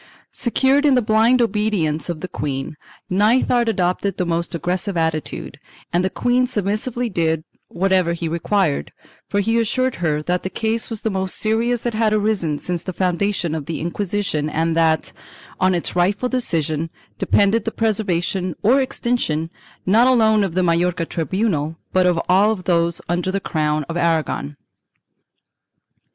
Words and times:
Secure 0.33 0.79
in 0.79 0.95
the 0.95 1.01
blind 1.03 1.43
obedience 1.43 2.09
of 2.09 2.21
the 2.21 2.27
queen, 2.27 2.75
Nithard 3.07 3.69
adopted 3.69 4.17
the 4.17 4.25
most 4.25 4.55
aggressive 4.55 4.97
attitude, 4.97 5.59
and 5.93 6.03
the 6.03 6.09
queen 6.09 6.47
submissively 6.47 7.07
did 7.07 7.43
whatever 7.67 8.13
he 8.13 8.27
required, 8.27 8.91
for 9.29 9.41
he 9.41 9.59
assured 9.59 9.97
her 9.97 10.23
that 10.23 10.41
the 10.41 10.49
case 10.49 10.89
was 10.89 11.01
the 11.01 11.11
most 11.11 11.35
serious 11.37 11.81
that 11.81 11.93
had 11.93 12.13
arisen 12.13 12.57
since 12.57 12.81
the 12.81 12.93
foundation 12.97 13.53
of 13.53 13.67
the 13.67 13.79
Inquisi 13.79 14.25
tion 14.25 14.49
and 14.49 14.75
that, 14.75 15.13
on 15.59 15.75
its 15.75 15.95
rightful 15.95 16.29
decision, 16.29 16.89
depended 17.19 17.65
the 17.65 17.71
preservation 17.71 18.55
or 18.63 18.81
extinction, 18.81 19.51
not 19.85 20.07
alone 20.07 20.43
of 20.43 20.55
the 20.55 20.63
Majorca 20.63 21.05
tribunal, 21.05 21.75
but 21.93 22.07
of 22.07 22.19
ail 22.27 22.55
those 22.55 23.01
under 23.07 23.31
the 23.31 23.39
crown 23.39 23.83
of 23.87 23.95
Aragon. 23.97 24.57